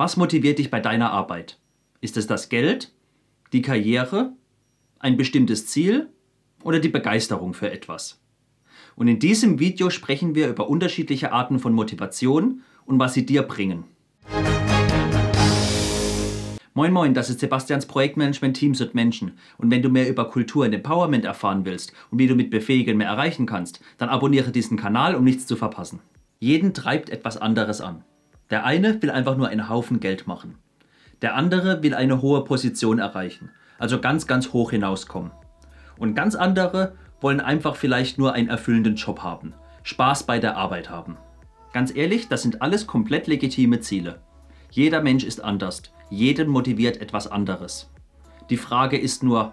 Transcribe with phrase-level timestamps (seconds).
[0.00, 1.58] Was motiviert dich bei deiner Arbeit?
[2.00, 2.90] Ist es das Geld,
[3.52, 4.32] die Karriere,
[4.98, 6.08] ein bestimmtes Ziel
[6.62, 8.18] oder die Begeisterung für etwas?
[8.96, 13.42] Und in diesem Video sprechen wir über unterschiedliche Arten von Motivation und was sie dir
[13.42, 13.84] bringen.
[16.72, 19.32] Moin Moin, das ist Sebastians Projektmanagement Teams und Menschen.
[19.58, 22.96] Und wenn du mehr über Kultur und Empowerment erfahren willst und wie du mit Befähigen
[22.96, 26.00] mehr erreichen kannst, dann abonniere diesen Kanal, um nichts zu verpassen.
[26.38, 28.02] Jeden treibt etwas anderes an.
[28.50, 30.56] Der eine will einfach nur einen Haufen Geld machen.
[31.22, 35.30] Der andere will eine hohe Position erreichen, also ganz, ganz hoch hinauskommen.
[35.98, 40.90] Und ganz andere wollen einfach vielleicht nur einen erfüllenden Job haben, Spaß bei der Arbeit
[40.90, 41.16] haben.
[41.72, 44.20] Ganz ehrlich, das sind alles komplett legitime Ziele.
[44.70, 47.90] Jeder Mensch ist anders, jeden motiviert etwas anderes.
[48.48, 49.52] Die Frage ist nur,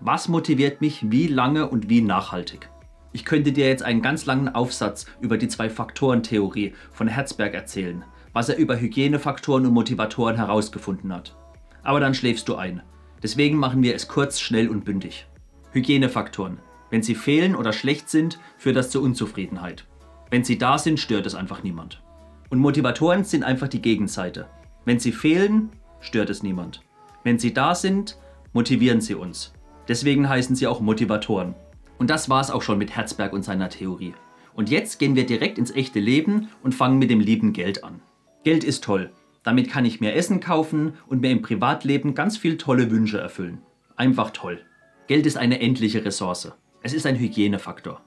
[0.00, 2.68] was motiviert mich wie lange und wie nachhaltig?
[3.12, 8.50] Ich könnte dir jetzt einen ganz langen Aufsatz über die Zwei-Faktoren-Theorie von Herzberg erzählen, was
[8.50, 11.34] er über Hygienefaktoren und Motivatoren herausgefunden hat.
[11.82, 12.82] Aber dann schläfst du ein.
[13.22, 15.26] Deswegen machen wir es kurz, schnell und bündig.
[15.72, 16.58] Hygienefaktoren.
[16.90, 19.86] Wenn sie fehlen oder schlecht sind, führt das zur Unzufriedenheit.
[20.30, 22.02] Wenn sie da sind, stört es einfach niemand.
[22.50, 24.46] Und Motivatoren sind einfach die Gegenseite.
[24.84, 26.82] Wenn sie fehlen, stört es niemand.
[27.22, 28.18] Wenn sie da sind,
[28.52, 29.54] motivieren sie uns.
[29.88, 31.54] Deswegen heißen sie auch Motivatoren.
[31.98, 34.14] Und das war es auch schon mit Herzberg und seiner Theorie.
[34.54, 38.00] Und jetzt gehen wir direkt ins echte Leben und fangen mit dem lieben Geld an.
[38.44, 39.10] Geld ist toll.
[39.42, 43.62] Damit kann ich mehr Essen kaufen und mir im Privatleben ganz viel tolle Wünsche erfüllen.
[43.96, 44.60] Einfach toll.
[45.06, 46.52] Geld ist eine endliche Ressource.
[46.82, 48.02] Es ist ein Hygienefaktor.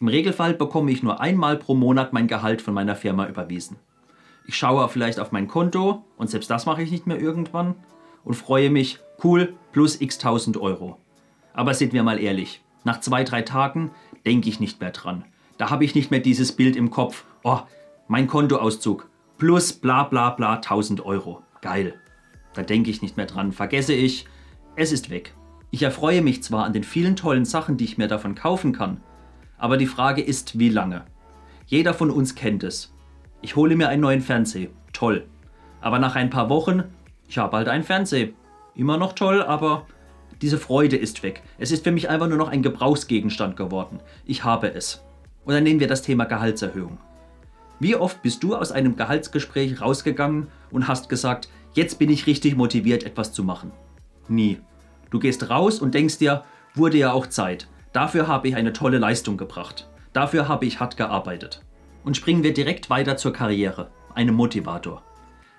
[0.00, 3.76] Im Regelfall bekomme ich nur einmal pro Monat mein Gehalt von meiner Firma überwiesen.
[4.46, 7.76] Ich schaue vielleicht auf mein Konto und selbst das mache ich nicht mehr irgendwann
[8.24, 10.98] und freue mich, cool, plus x tausend Euro.
[11.52, 13.92] Aber sind wir mal ehrlich, nach zwei, drei Tagen
[14.26, 15.24] denke ich nicht mehr dran.
[15.56, 17.60] Da habe ich nicht mehr dieses Bild im Kopf, oh,
[18.08, 19.08] mein Kontoauszug,
[19.38, 21.42] plus bla bla bla 1000 Euro.
[21.62, 21.94] Geil.
[22.54, 24.26] Da denke ich nicht mehr dran, vergesse ich,
[24.76, 25.34] es ist weg.
[25.70, 29.00] Ich erfreue mich zwar an den vielen tollen Sachen, die ich mir davon kaufen kann,
[29.58, 31.04] aber die Frage ist, wie lange?
[31.66, 32.94] Jeder von uns kennt es.
[33.42, 34.70] Ich hole mir einen neuen Fernseher.
[34.92, 35.26] Toll.
[35.80, 36.84] Aber nach ein paar Wochen,
[37.28, 38.30] ich habe halt einen Fernseher.
[38.74, 39.86] Immer noch toll, aber
[40.40, 41.42] diese Freude ist weg.
[41.58, 44.00] Es ist für mich einfach nur noch ein Gebrauchsgegenstand geworden.
[44.24, 45.04] Ich habe es.
[45.44, 46.98] Und dann nehmen wir das Thema Gehaltserhöhung.
[47.80, 52.56] Wie oft bist du aus einem Gehaltsgespräch rausgegangen und hast gesagt, jetzt bin ich richtig
[52.56, 53.70] motiviert, etwas zu machen?
[54.28, 54.60] Nie.
[55.10, 56.44] Du gehst raus und denkst dir,
[56.74, 57.68] wurde ja auch Zeit.
[57.92, 59.88] Dafür habe ich eine tolle Leistung gebracht.
[60.12, 61.62] Dafür habe ich hart gearbeitet.
[62.04, 65.02] Und springen wir direkt weiter zur Karriere, einem Motivator.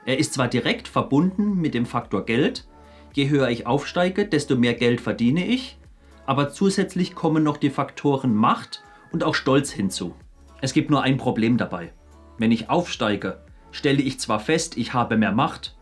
[0.06, 2.68] Er ist zwar direkt verbunden mit dem Faktor Geld,
[3.13, 5.78] je höher ich aufsteige, desto mehr Geld verdiene ich,
[6.25, 10.16] aber zusätzlich kommen noch die Faktoren Macht und auch Stolz hinzu.
[10.62, 11.94] Es gibt nur ein Problem dabei.
[12.40, 13.38] Wenn ich aufsteige,
[13.72, 15.76] stelle ich zwar fest, ich habe mehr Macht,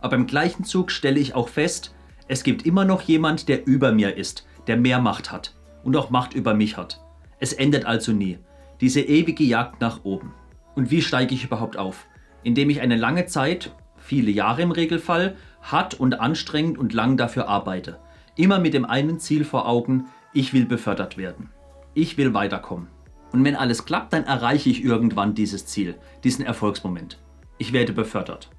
[0.00, 1.94] aber im gleichen Zug stelle ich auch fest,
[2.26, 5.54] es gibt immer noch jemand, der über mir ist, der mehr Macht hat
[5.84, 7.00] und auch Macht über mich hat.
[7.38, 8.38] Es endet also nie.
[8.80, 10.34] Diese ewige Jagd nach oben.
[10.74, 12.06] Und wie steige ich überhaupt auf?
[12.42, 17.48] Indem ich eine lange Zeit, viele Jahre im Regelfall, hart und anstrengend und lang dafür
[17.48, 18.00] arbeite.
[18.36, 21.50] Immer mit dem einen Ziel vor Augen, ich will befördert werden.
[21.94, 22.88] Ich will weiterkommen.
[23.32, 27.18] Und wenn alles klappt, dann erreiche ich irgendwann dieses Ziel, diesen Erfolgsmoment.
[27.58, 28.50] Ich werde befördert.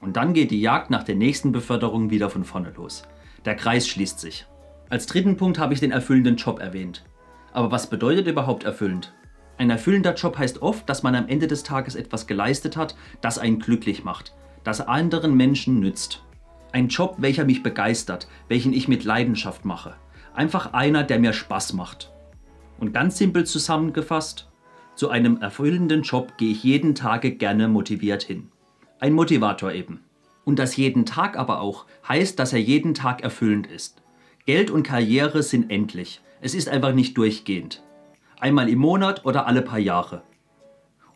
[0.00, 3.02] Und dann geht die Jagd nach der nächsten Beförderung wieder von vorne los.
[3.44, 4.46] Der Kreis schließt sich.
[4.88, 7.04] Als dritten Punkt habe ich den erfüllenden Job erwähnt.
[7.52, 9.12] Aber was bedeutet überhaupt erfüllend?
[9.56, 13.38] Ein erfüllender Job heißt oft, dass man am Ende des Tages etwas geleistet hat, das
[13.38, 16.22] einen glücklich macht, das anderen Menschen nützt.
[16.72, 19.96] Ein Job, welcher mich begeistert, welchen ich mit Leidenschaft mache.
[20.34, 22.09] Einfach einer, der mir Spaß macht.
[22.80, 24.48] Und ganz simpel zusammengefasst,
[24.94, 28.48] zu einem erfüllenden Job gehe ich jeden Tag gerne motiviert hin.
[28.98, 30.00] Ein Motivator eben.
[30.44, 34.02] Und das jeden Tag aber auch heißt, dass er jeden Tag erfüllend ist.
[34.46, 36.22] Geld und Karriere sind endlich.
[36.40, 37.82] Es ist einfach nicht durchgehend.
[38.38, 40.22] Einmal im Monat oder alle paar Jahre.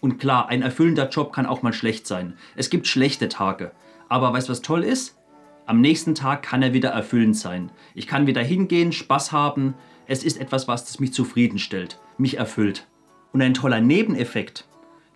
[0.01, 2.35] Und klar, ein erfüllender Job kann auch mal schlecht sein.
[2.57, 3.73] Es gibt schlechte Tage.
[4.11, 5.19] Aber weißt du, was toll ist?
[5.67, 7.71] Am nächsten Tag kann er wieder erfüllend sein.
[7.95, 9.75] Ich kann wieder hingehen, Spaß haben,
[10.07, 12.87] es ist etwas, was mich zufriedenstellt, mich erfüllt.
[13.33, 14.69] Und ein toller Nebeneffekt,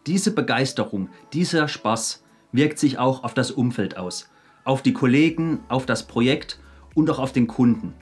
[0.06, 4.31] diese Begeisterung, dieser Spaß wirkt sich auch auf das Umfeld aus,
[4.64, 6.58] auf die Kollegen, auf das Projekt
[6.94, 7.94] und auch auf den Kunden.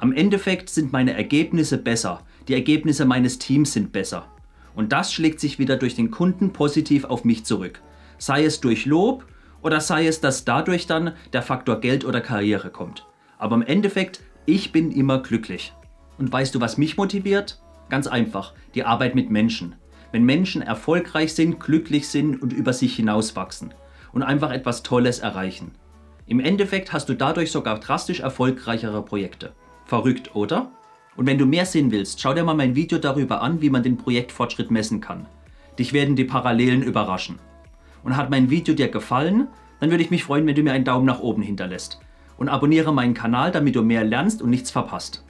[0.00, 4.26] Am Endeffekt sind meine Ergebnisse besser, die Ergebnisse meines Teams sind besser.
[4.74, 7.80] Und das schlägt sich wieder durch den Kunden positiv auf mich zurück.
[8.18, 9.24] Sei es durch Lob
[9.62, 13.06] oder sei es, dass dadurch dann der Faktor Geld oder Karriere kommt.
[13.38, 15.72] Aber im Endeffekt, ich bin immer glücklich.
[16.18, 17.60] Und weißt du, was mich motiviert?
[17.88, 19.74] Ganz einfach, die Arbeit mit Menschen.
[20.12, 23.74] Wenn Menschen erfolgreich sind, glücklich sind und über sich hinauswachsen.
[24.12, 25.72] und einfach etwas Tolles erreichen.
[26.26, 29.52] Im Endeffekt hast du dadurch sogar drastisch erfolgreichere Projekte.
[29.86, 30.70] Verrückt, oder?
[31.16, 33.82] Und wenn du mehr sehen willst, schau dir mal mein Video darüber an, wie man
[33.82, 35.26] den Projektfortschritt messen kann.
[35.78, 37.40] Dich werden die Parallelen überraschen.
[38.04, 39.48] Und hat mein Video dir gefallen,
[39.80, 41.98] dann würde ich mich freuen, wenn du mir einen Daumen nach oben hinterlässt.
[42.36, 45.23] Und abonniere meinen Kanal, damit du mehr lernst und nichts verpasst.